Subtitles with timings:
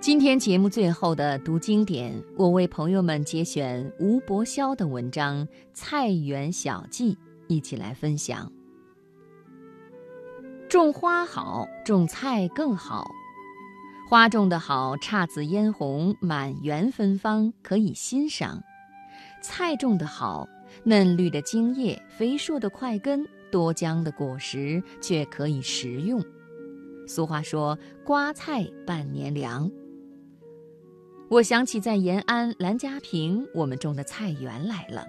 [0.00, 7.14] 今天节目最后的读经典，我为朋友们节选吴伯霄的文章《菜园小记》，
[7.48, 8.50] 一起来分享。
[10.68, 13.10] 种花好，种菜更好。
[14.08, 18.60] 花种得好，姹紫嫣红，满园芬芳，可以欣赏；
[19.42, 20.46] 菜种得好，
[20.84, 26.24] 嫩绿的茎叶，肥硕的块根，多浆的果实，却可以食用。
[27.08, 29.68] 俗话说：“瓜菜半年粮。”
[31.30, 35.06] 我想起在延安兰家坪，我们种的菜园来了。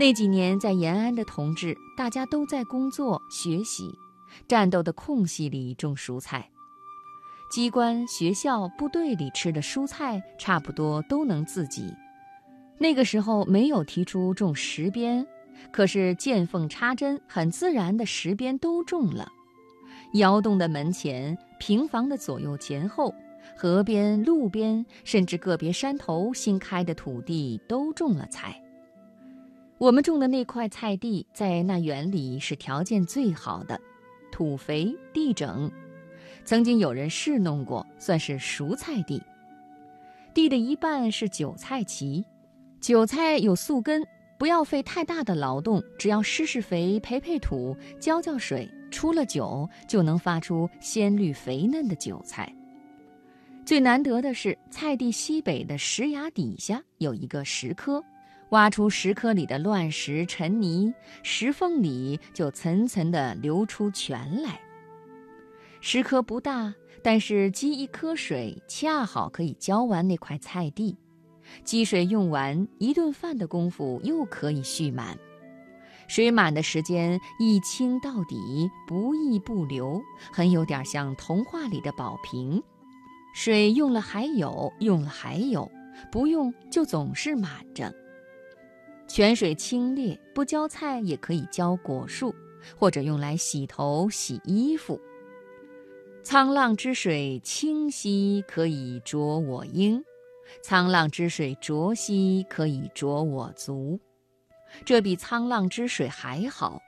[0.00, 3.96] 那几年在延安的同志，大家都在工作学习，
[4.48, 6.50] 战斗的空隙里种蔬菜。
[7.52, 11.94] 机关、学校、部队里吃的蔬菜，差不多都能自给。
[12.78, 15.24] 那个时候没有提出种石边，
[15.70, 19.28] 可是见缝插针，很自然的石边都种了。
[20.14, 23.14] 窑洞的门前，平房的左右前后。
[23.62, 28.58] 河边、路边，甚至个别山头新开的土地都种了菜。
[29.76, 33.78] 我们种的那块菜地，在那园里是条件最好的，
[34.32, 35.70] 土肥地整。
[36.42, 39.22] 曾经有人试弄过，算是熟菜地。
[40.32, 42.24] 地的一半是韭菜畦，
[42.80, 44.02] 韭菜有宿根，
[44.38, 52.50] 不要费太大的劳动，只要施施肥、培培土、浇浇水，出了韭就能发出鲜绿肥嫩的韭菜。
[53.64, 58.02] 最难得的是，菜地西北的石崖底下有一个石坑，
[58.50, 64.60] 挖出石坑里的乱石尘泥，石缝里就层层地流出泉来。
[65.80, 70.96] 石坑不大，但是积一颗水，恰好可以浇完那块菜地。
[71.62, 75.16] 积水用完，一顿饭的功夫又可以蓄满。
[76.08, 80.02] 水满的时间一清到底，不溢不流，
[80.32, 82.60] 很有点像童话里的宝瓶。
[83.32, 85.70] 水用了还有，用了还有，
[86.10, 87.94] 不用就总是满着。
[89.06, 92.34] 泉水清冽，不浇菜也可以浇果树，
[92.76, 95.00] 或者用来洗头、洗衣服。
[96.22, 100.02] 沧浪之水清兮，可以濯我缨；
[100.62, 103.98] 沧浪之水浊兮，可以濯我足。
[104.84, 106.80] 这比沧浪之水还好。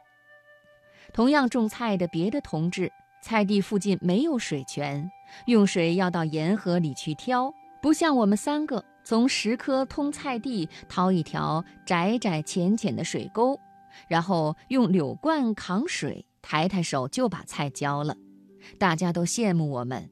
[1.13, 2.91] 同样种菜的别的同志。
[3.25, 5.09] 菜地附近没有水泉，
[5.47, 13.59] 用水要到沿河里去挑，不像我们三个从石棵通菜地掏一条窄窄浅浅的水沟，
[14.09, 18.17] 然后用柳罐扛水，抬抬手就把菜浇了。
[18.79, 20.09] 大家都羡慕我们，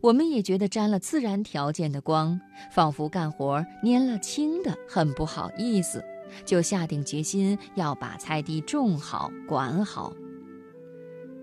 [0.00, 2.40] 我们也觉得沾了自然条件的光，
[2.72, 6.04] 仿佛干活拈了青的，很不好意思，
[6.44, 10.12] 就下定决心要把菜地种好、管好。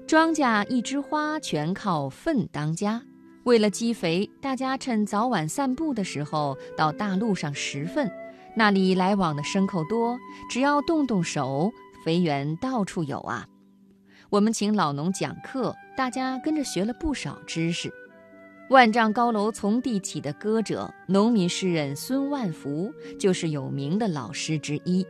[0.06, 3.04] 庄稼一枝花，全靠粪当家。
[3.46, 8.12] 为了积肥，大家趁早晚散步的时候到大路上拾粪。
[8.56, 10.18] 那里来往的牲口多，
[10.50, 11.72] 只要动动手，
[12.04, 13.48] 肥源到处有啊。
[14.30, 17.92] 我们请老农讲课，大家跟着学了不少知识。
[18.70, 25.06] 万丈高楼从地起的歌者，农民诗人孙万福就是有名的老师之一。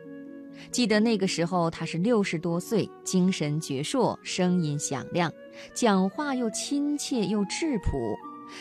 [0.71, 5.31] 记得那个时候，他是六十多岁，精神矍铄，声音响亮，
[5.73, 8.17] 讲话又亲切又质朴，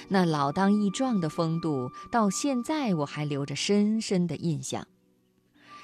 [0.09, 4.87] 那老当益壮的风度，到现在我还留着深深的印象。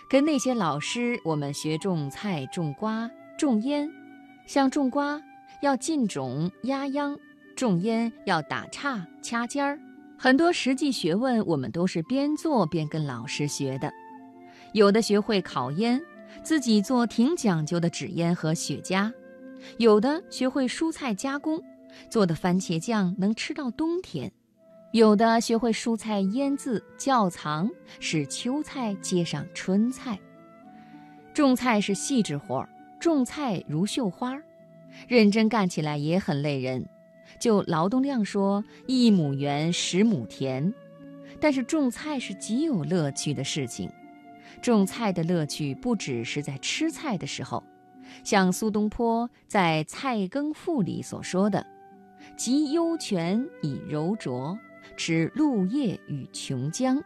[0.08, 3.90] 跟那些老师，我们学种菜、种瓜、种烟，
[4.46, 5.20] 像种瓜
[5.62, 7.18] 要进种、压秧，
[7.56, 9.78] 种烟要打岔、掐尖儿，
[10.18, 13.90] 很多实际学问，我们都是边做边跟老师学的。
[14.74, 16.02] 有的学会烤烟，
[16.42, 19.08] 自己做挺讲究的纸烟和雪茄；
[19.78, 21.62] 有的学会蔬菜加工，
[22.10, 24.28] 做的番茄酱能吃到冬天；
[24.90, 27.70] 有的学会蔬菜腌渍窖藏，
[28.00, 30.18] 使秋菜接上春菜。
[31.32, 32.68] 种菜是细致活儿，
[32.98, 34.36] 种菜如绣花，
[35.06, 36.84] 认真干起来也很累人。
[37.38, 40.74] 就劳动量说，一亩园十亩田，
[41.38, 43.88] 但是种菜是极有乐趣的事情。
[44.62, 47.62] 种菜的乐趣不只是在吃菜的时候，
[48.22, 51.66] 像苏东坡在《菜羹赋》里所说的
[52.36, 54.58] “集幽泉以柔浊，
[54.96, 57.02] 持露叶与琼浆”，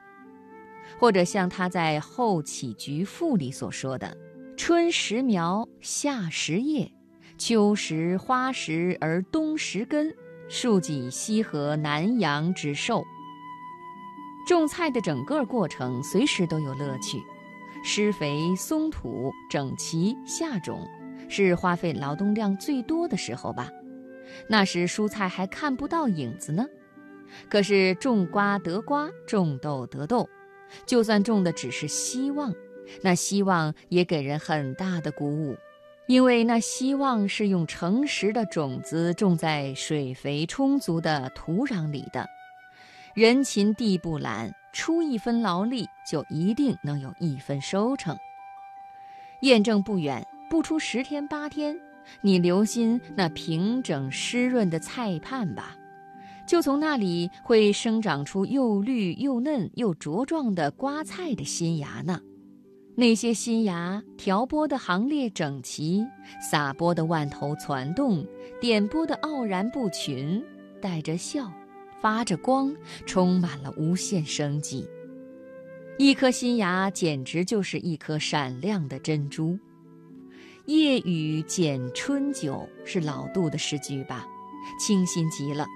[0.98, 4.16] 或者像他在《后起菊赋》里所说的
[4.56, 6.92] “春食苗，夏食叶，
[7.36, 10.14] 秋食花时而冬食根，
[10.48, 13.04] 庶几西河南阳之寿”。
[14.46, 17.22] 种菜的整个过程，随时都有乐趣。
[17.90, 20.86] 施肥、松土、整齐、下种，
[21.26, 23.70] 是花费劳动量最多的时候吧？
[24.46, 26.66] 那时蔬菜还看不到影子呢。
[27.48, 30.28] 可是种瓜得瓜，种豆得豆，
[30.84, 32.54] 就算种的只是希望，
[33.00, 35.56] 那希望也给人很大的鼓舞，
[36.08, 42.26] 因为那希望是用诚实的种子种在水肥充足的土壤里的。
[43.14, 48.16] 人勤地不懒，出一分劳力就一定能有一分收成。
[49.42, 51.78] 验证不远，不出十天八天，
[52.20, 55.76] 你留心那平整湿润的菜畔吧。
[56.46, 62.20] 就从那里会生长出又绿又嫩又茁壮的瓜菜的新芽呢。
[62.96, 66.04] 那些新芽调拨的行列整齐，
[66.50, 68.26] 撒播的万头攒动，
[68.60, 70.42] 点播的傲然不群，
[70.80, 71.52] 带着笑，
[72.00, 72.74] 发着光，
[73.06, 74.88] 充满了无限生机。
[75.98, 79.58] 一颗新芽简直就是一颗闪亮的珍珠。
[80.66, 84.26] 夜雨剪春酒是老杜的诗句吧？
[84.78, 85.66] 清新极了。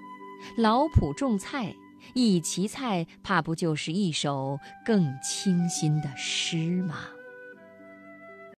[0.57, 1.75] 老圃种菜，
[2.15, 6.97] 一畦菜，怕不就是一首更清新的诗吗？